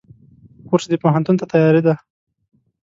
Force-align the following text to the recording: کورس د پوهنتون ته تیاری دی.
کورس 0.67 0.85
د 0.89 0.93
پوهنتون 1.03 1.35
ته 1.39 1.45
تیاری 1.51 1.81
دی. 1.85 1.95